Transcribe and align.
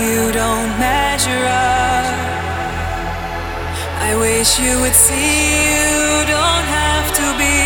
You 0.00 0.32
don't 0.32 0.72
measure 0.80 1.44
up. 1.44 2.06
I 4.08 4.10
wish 4.16 4.58
you 4.58 4.72
would 4.80 4.96
see 5.06 5.36
you 5.68 6.24
don't 6.36 6.66
have 6.80 7.06
to 7.20 7.26
be 7.36 7.56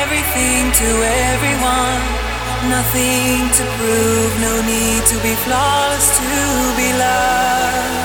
everything 0.00 0.62
to 0.80 0.90
everyone. 1.30 2.02
Nothing 2.76 3.38
to 3.58 3.64
prove, 3.76 4.32
no 4.40 4.54
need 4.72 5.02
to 5.12 5.16
be 5.26 5.34
flawless 5.44 6.06
to 6.18 6.30
be 6.80 6.88
loved. 7.04 8.01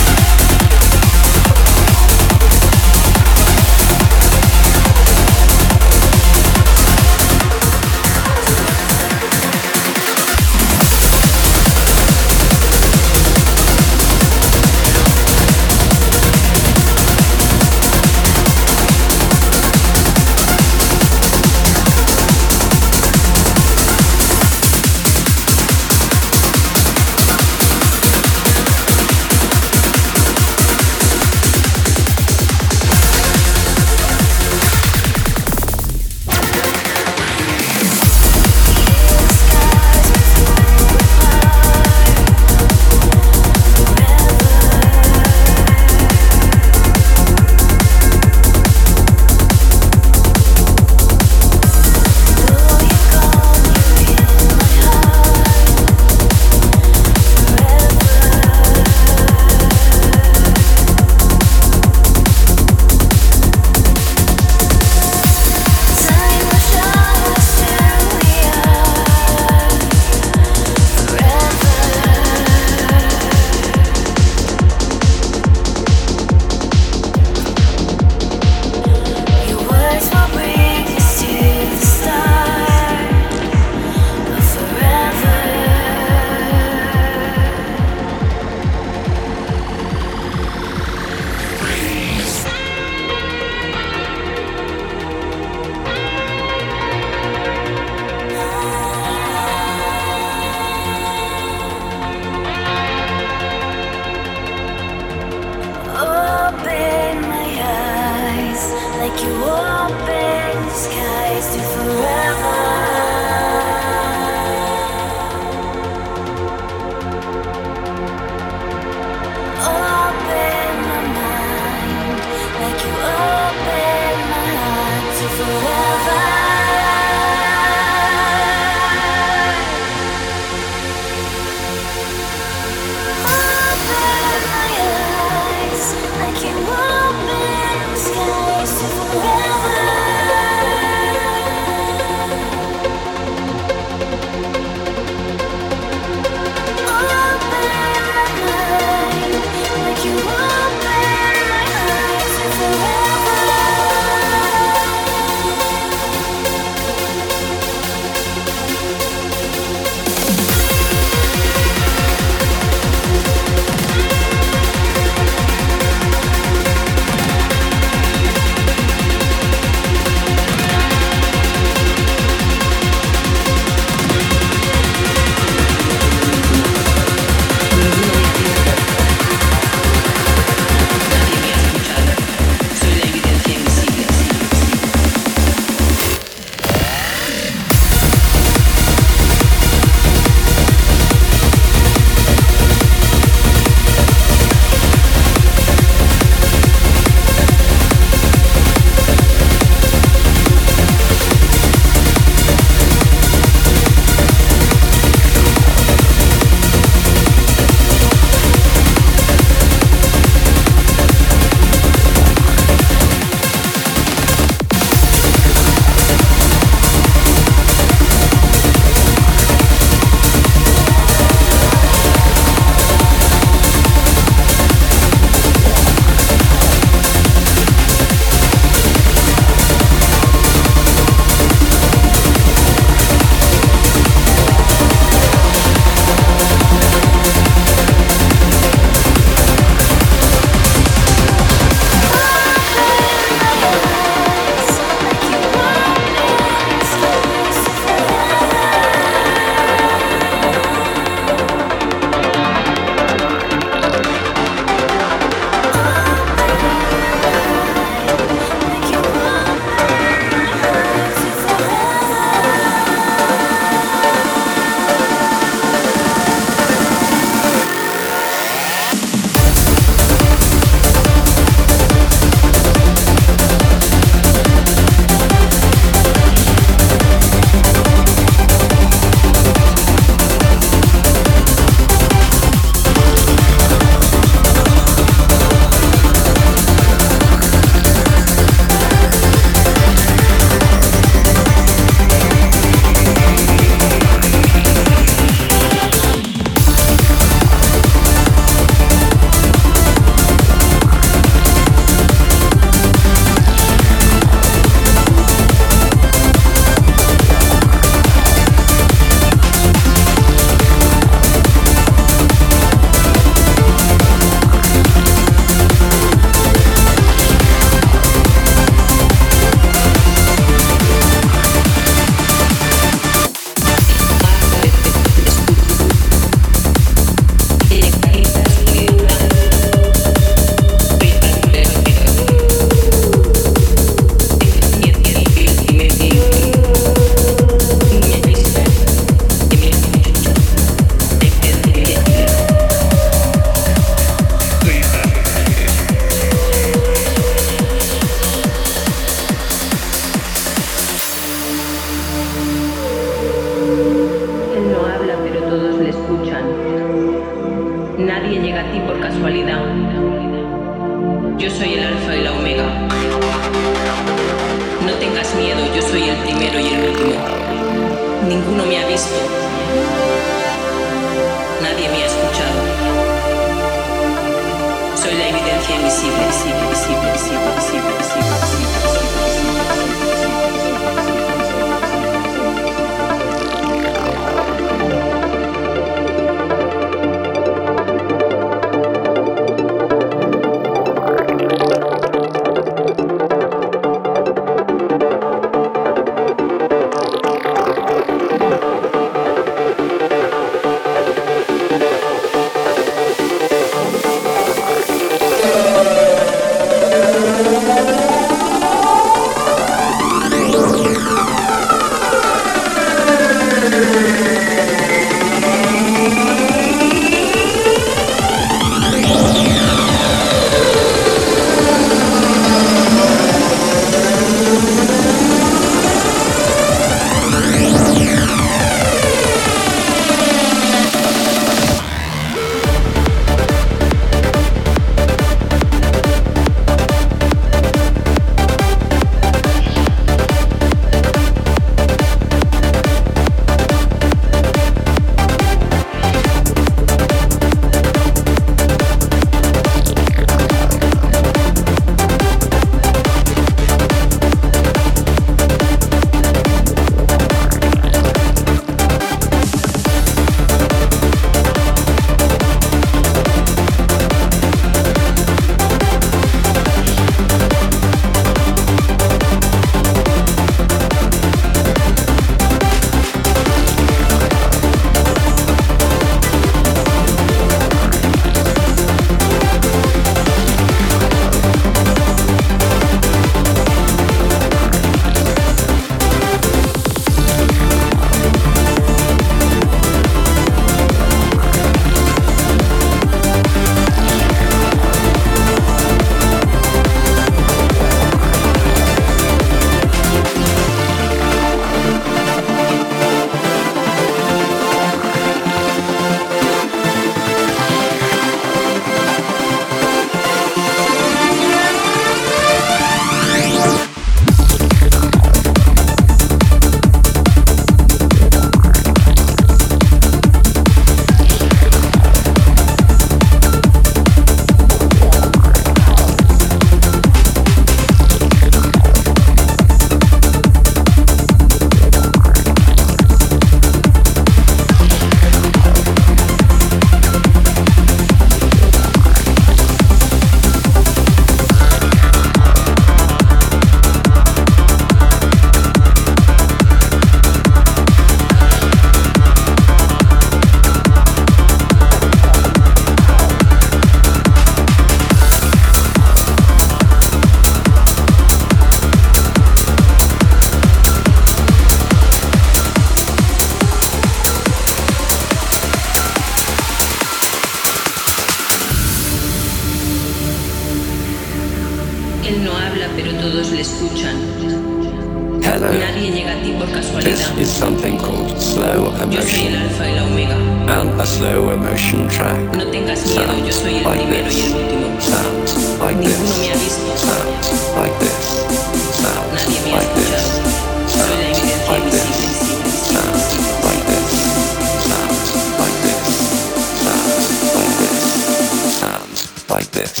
like 599.51 599.69
this. 599.71 600.00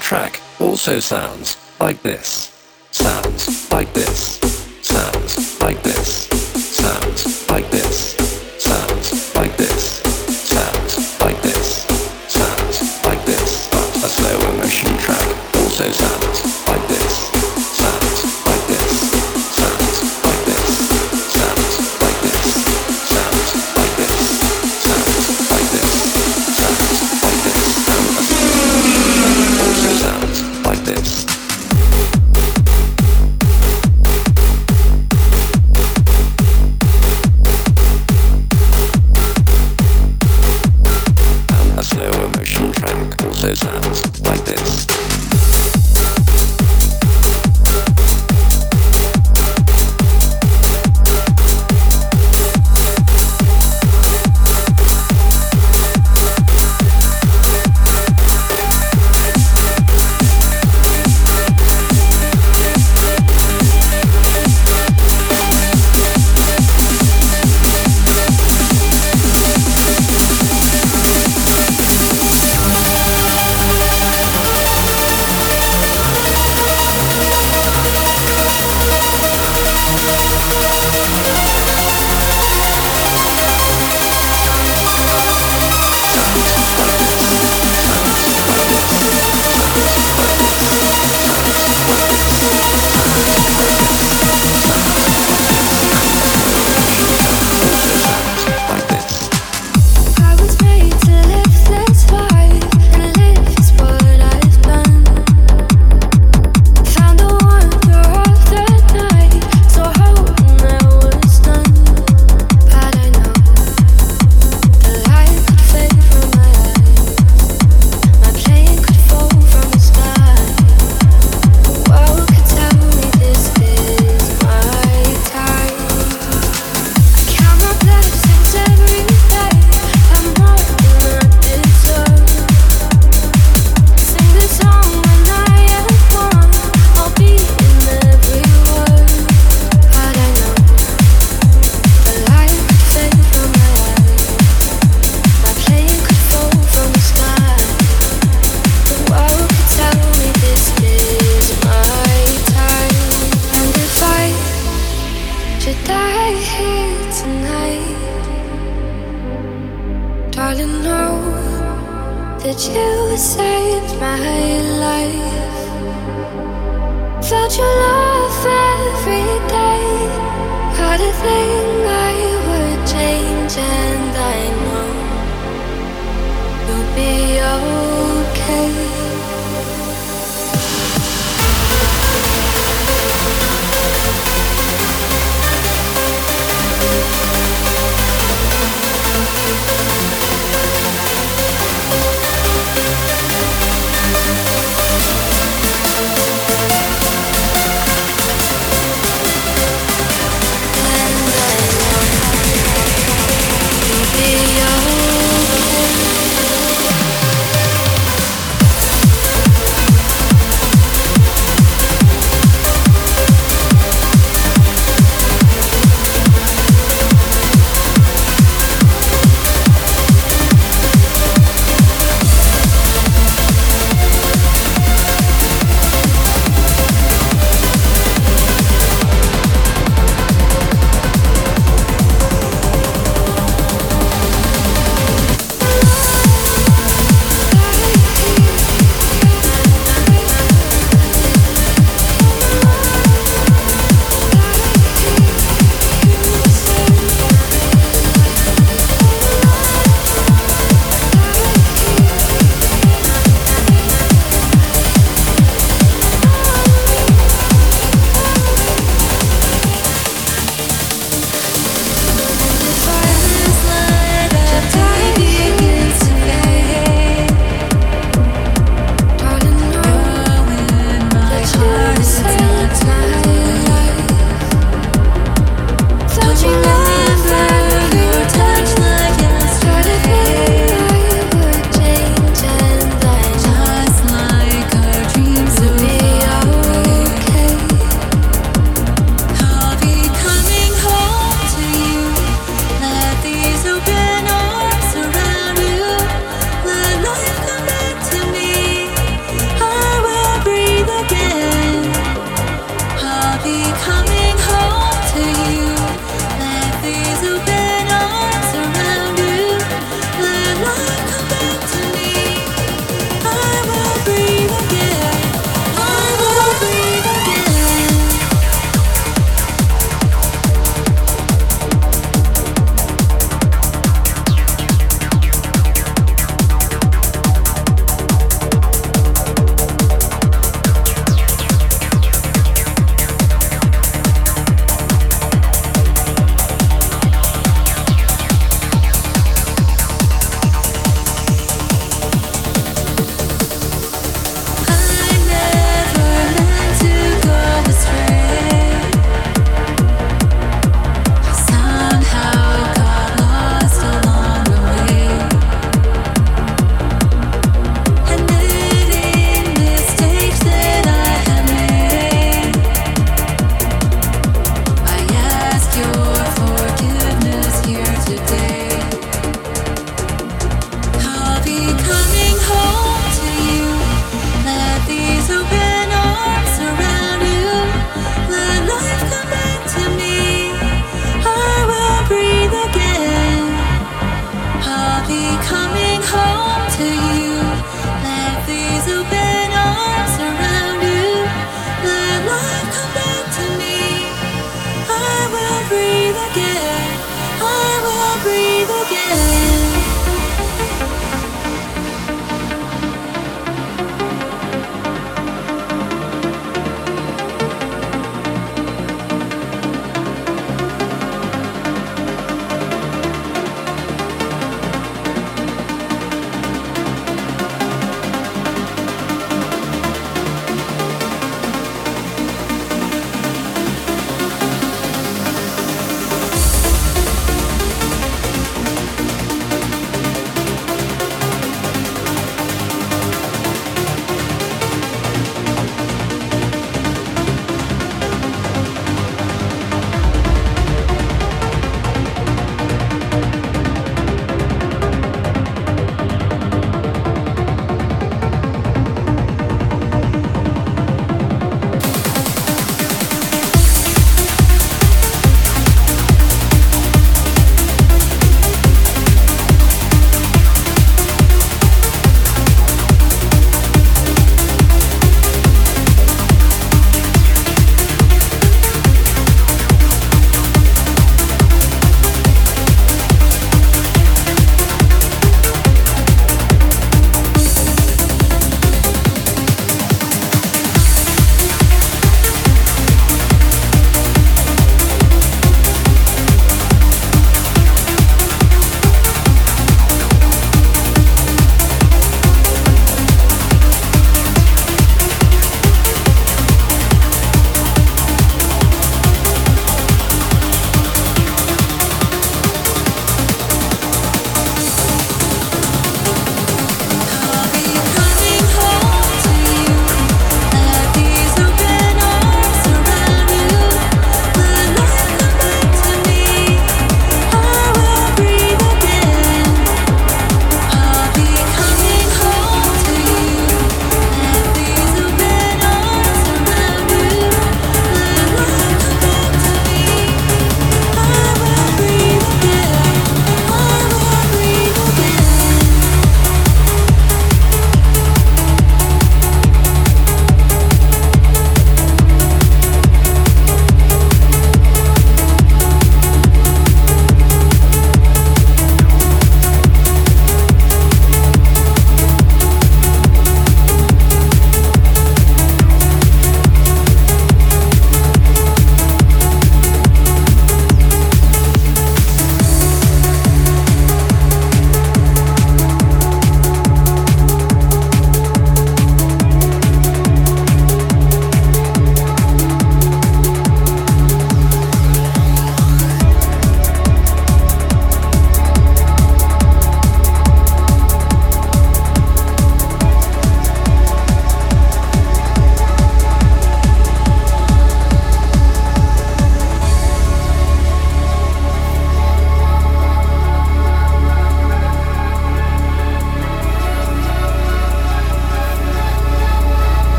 Track 0.00 0.40
also 0.58 0.98
sounds 0.98 1.37